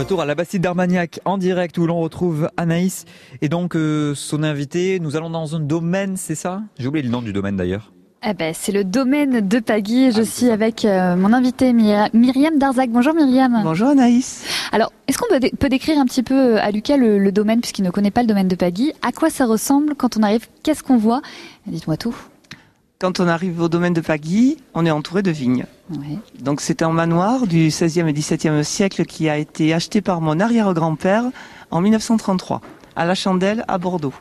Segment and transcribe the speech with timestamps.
[0.00, 3.04] Retour à la Bastide d'Armagnac en direct où l'on retrouve Anaïs
[3.42, 4.98] et donc euh, son invité.
[4.98, 6.62] Nous allons dans un domaine, c'est ça?
[6.78, 7.92] J'ai oublié le nom du domaine d'ailleurs.
[8.26, 10.10] Eh ben, c'est le domaine de Pagui.
[10.10, 10.52] Je Ah, suis c'est ça.
[10.54, 12.88] avec euh, mon invité Myri- Myriam Darzac.
[12.88, 13.60] Bonjour Myriam.
[13.62, 14.44] Bonjour Anaïs.
[14.72, 17.30] Alors, est-ce qu'on peut, dé- peut décrire un petit peu euh, à Lucas le, le
[17.32, 19.94] domaine, puisqu'il ne connaît pas le domaine de Pagui À quoi ça ressemble?
[19.96, 21.20] Quand on arrive Qu'est-ce qu'on voit?
[21.66, 22.16] Dites-moi tout.
[22.98, 25.66] Quand on arrive au domaine de Pagui, on est entouré de vignes.
[26.40, 30.38] Donc c'est un manoir du 16e et 17e siècle qui a été acheté par mon
[30.40, 31.24] arrière-grand-père
[31.70, 32.60] en 1933
[32.96, 34.14] à La Chandelle à Bordeaux.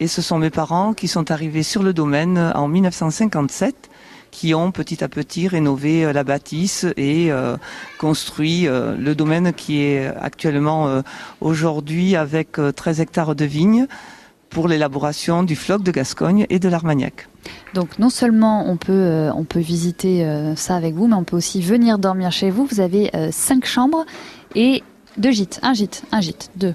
[0.00, 3.90] Et ce sont mes parents qui sont arrivés sur le domaine en 1957
[4.30, 7.56] qui ont petit à petit rénové euh, la bâtisse et euh,
[7.98, 11.02] construit euh, le domaine qui est actuellement
[11.40, 13.86] aujourd'hui avec euh, 13 hectares de vignes
[14.48, 17.29] pour l'élaboration du floc de Gascogne et de l'Armagnac.
[17.74, 21.24] Donc, non seulement on peut, euh, on peut visiter euh, ça avec vous, mais on
[21.24, 22.66] peut aussi venir dormir chez vous.
[22.66, 24.04] Vous avez euh, cinq chambres
[24.54, 24.82] et
[25.16, 25.60] deux gîtes.
[25.62, 26.74] Un gîte, un gîte, deux.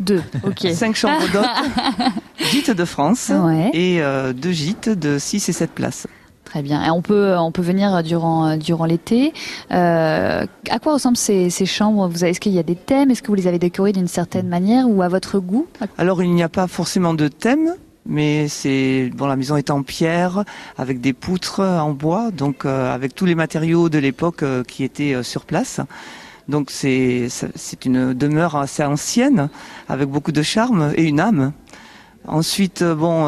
[0.00, 0.66] Deux, ok.
[0.72, 2.12] Cinq chambres d'hôtes,
[2.50, 3.70] gîtes de France Ouais.
[3.74, 4.00] et
[4.34, 6.06] deux gîtes de 6 et 7 places.
[6.44, 6.82] Très bien.
[6.84, 9.32] Et on peut, on peut venir durant, durant l'été.
[9.68, 10.46] À
[10.82, 12.08] quoi ressemblent ces, ces chambres?
[12.08, 13.10] Vous avez- Est-ce qu'il y a des thèmes?
[13.10, 15.66] Est-ce que vous les avez décorées d'une certaine manière ou à votre goût?
[15.98, 17.74] Alors il n'y a pas forcément de thème,
[18.06, 20.44] mais c'est bon la maison est en pierre
[20.76, 24.84] avec des poutres en bois, donc euh, avec tous les matériaux de l'époque euh, qui
[24.84, 25.80] étaient euh, sur place.
[26.48, 29.48] Donc c'est c'est une demeure assez ancienne
[29.88, 31.52] avec beaucoup de charme et une âme.
[32.26, 33.26] Ensuite, bon,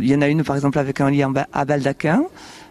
[0.00, 2.24] il y en a une par exemple avec un lit à baldaquin.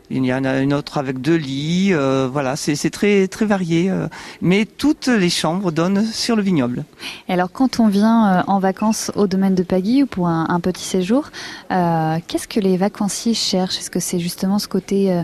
[0.10, 1.90] Il y en a une autre avec deux lits.
[1.94, 3.90] euh, voilà, c'est très très varié.
[3.92, 4.08] euh,
[4.42, 6.86] mais toutes les chambres donnent sur le vignoble.
[7.28, 10.46] Et alors, quand on vient euh, en vacances au domaine de Pagui ou pour un,
[10.50, 11.30] un petit séjour,
[11.72, 13.80] euh, qu'est-ce que les vacanciers cherchent?
[13.80, 15.22] Est-ce que c'est justement ce côté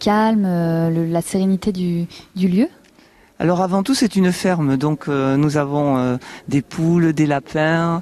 [0.00, 2.68] calme, euh, le- la sérénité du, du lieu?
[3.38, 6.16] Alors avant tout, c'est une ferme, donc euh, nous avons euh,
[6.48, 8.00] des poules, des lapins,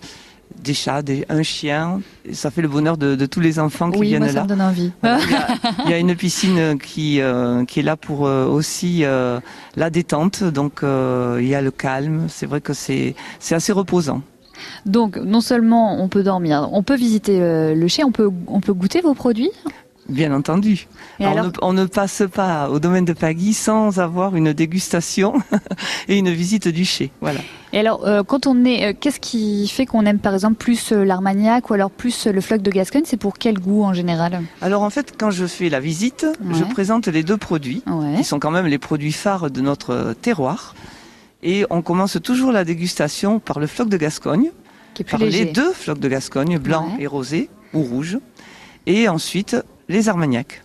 [0.63, 2.01] des chats, des, un chien.
[2.33, 4.43] Ça fait le bonheur de, de tous les enfants qui Oui, viennent moi, ça là.
[4.45, 4.93] me donne envie.
[5.03, 5.49] Voilà, Il y, a,
[5.87, 9.41] il y a une piscine qui euh, qui est là pour euh, aussi euh,
[9.77, 12.27] la détente, donc euh, il y a le calme.
[12.29, 14.23] C'est vrai que c'est c'est assez reposant.
[14.87, 18.61] Donc, non seulement on peut dormir, on peut visiter euh, le chai, on peut, on
[18.61, 19.51] peut goûter vos produits?
[20.09, 20.87] Bien entendu.
[21.19, 25.35] On, ne, on ne passe pas au domaine de Pagui sans avoir une dégustation
[26.09, 27.11] et une visite du chai.
[27.23, 27.41] Voilà.
[27.73, 30.93] Et alors, euh, quand on est, euh, qu'est-ce qui fait qu'on aime par exemple plus
[30.93, 33.05] euh, l'Armagnac ou alors plus le floc de Gascogne?
[33.07, 34.43] C'est pour quel goût en général?
[34.61, 37.83] Alors en fait, quand je fais la visite, je présente les deux produits.
[37.87, 38.17] Ouais.
[38.19, 40.75] qui sont quand même les produits phares de notre terroir.
[41.43, 44.51] Et on commence toujours la dégustation par le floc de Gascogne,
[44.93, 45.47] Qui est plus par léger.
[45.47, 47.05] les deux flocs de Gascogne, blanc Ouais.
[47.05, 48.19] et rosé, ou rouge,
[48.87, 49.57] et ensuite
[49.89, 50.63] les armagnacs.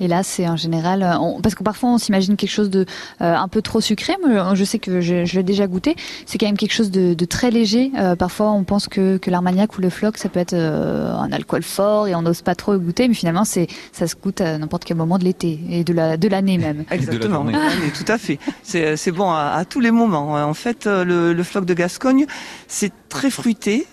[0.00, 2.80] Et là, c'est en général, euh, on- parce que parfois on s'imagine quelque chose de
[3.20, 4.14] euh, un peu trop sucré.
[4.26, 5.94] Moi, je sais que je, je l'ai déjà goûté.
[6.26, 7.92] C'est quand même quelque chose de, de très léger.
[7.96, 11.30] Euh, parfois, on pense que, que l'Armagnac ou le floc, ça peut être euh, un
[11.30, 13.06] alcool fort et on n'ose pas trop goûter.
[13.06, 16.16] Mais finalement, c'est ça se goûte à n'importe quel moment de l'été et de la
[16.16, 16.84] de l'année même.
[16.90, 17.42] Exactement.
[17.46, 17.52] Oui,
[17.96, 18.40] tout à fait.
[18.64, 20.32] C'est c'est bon à, à tous les moments.
[20.34, 22.26] En fait, euh, le, le floc de Gascogne,
[22.66, 23.86] c'est très fruité,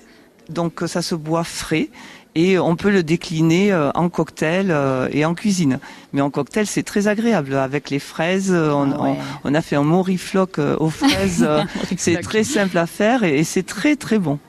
[0.50, 1.90] donc euh, ça se boit frais.
[2.34, 5.80] Et on peut le décliner euh, en cocktail euh, et en cuisine.
[6.14, 7.54] Mais en cocktail, c'est très agréable.
[7.56, 9.18] Avec les fraises, euh, on, Ah ouais.
[9.44, 11.46] on- on a fait un morifloc aux fraises.
[11.98, 14.40] c'est très simple à faire et, c'est très très bon.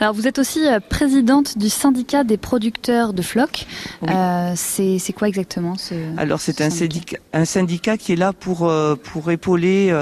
[0.00, 3.66] Alors, vous êtes aussi présidente du syndicat des producteurs de floc.
[4.02, 4.08] Oui.
[4.12, 8.32] Euh, c'est quoi exactement ce Alors c'est ce un syndicat, un syndicat qui est là
[8.34, 8.70] pour
[9.04, 9.94] pour épauler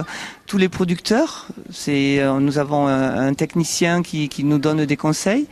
[0.46, 1.46] tous les producteurs.
[1.70, 5.46] C'est nous avons un, un technicien qui, qui nous donne des conseils.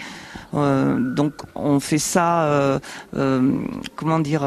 [0.55, 2.79] Euh, donc on fait ça, euh,
[3.15, 3.53] euh,
[3.95, 4.43] comment dire,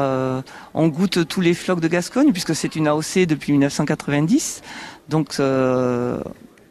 [0.74, 4.62] on goûte tous les flocs de Gascogne puisque c'est une AOC depuis 1990.
[5.08, 5.40] Donc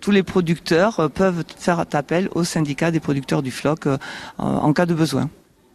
[0.01, 3.87] tous les producteurs peuvent faire appel au syndicat des producteurs du floc
[4.37, 5.29] en cas de besoin.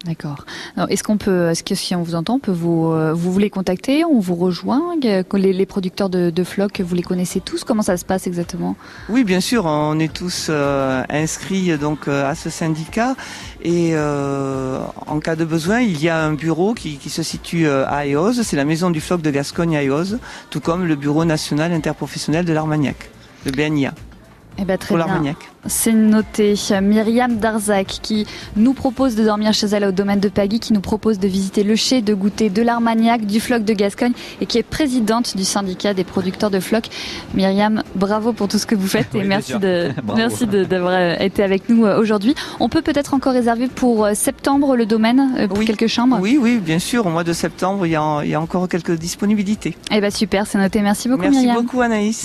[0.05, 0.45] D'accord.
[0.91, 3.49] Est-ce qu'on peut, est-ce que si on vous entend, on peut vous, euh, vous voulez
[3.49, 7.65] contacter, on vous rejoint euh, les, les producteurs de, de floc, vous les connaissez tous?
[7.65, 8.77] Comment ça se passe exactement?
[9.09, 13.17] Oui, bien sûr, on est tous euh, inscrits donc euh, à ce syndicat.
[13.63, 17.67] Et euh, en cas de besoin, il y a un bureau qui, qui se situe
[17.67, 20.19] à Eose, c'est la maison du floc de Gascogne à Eose,
[20.51, 23.09] tout comme le bureau national interprofessionnel de l'Armagnac,
[23.47, 23.95] le BNIA
[24.59, 25.37] Eh ben très pour l'Armagnac.
[25.67, 26.55] C'est noté.
[26.83, 30.81] Myriam Darzac qui nous propose de dormir chez elle au domaine de Pagui, qui nous
[30.81, 34.59] propose de visiter le chai, de goûter de l'Armagnac, du floc de Gascogne et qui
[34.59, 36.89] est présidente du syndicat des producteurs de floc.
[37.35, 41.17] Myriam, bravo pour tout ce que vous faites et Oui, merci de merci d'avoir euh,
[41.19, 42.35] été avec nous euh, aujourd'hui.
[42.61, 45.65] On peut peut-être encore réserver pour euh, septembre le domaine pour Oui.
[45.65, 46.19] quelques chambres?
[46.21, 48.69] Oui, oui, bien sûr, au mois de septembre, il y a, il y a encore
[48.69, 49.77] quelques disponibilités.
[49.91, 50.81] Eh ben super, c'est noté.
[50.83, 51.57] Merci beaucoup Merci Myriam.
[51.63, 52.23] beaucoup Anaïs.